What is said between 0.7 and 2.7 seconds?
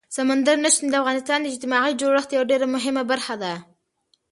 شتون د افغانستان د اجتماعي جوړښت یوه ډېره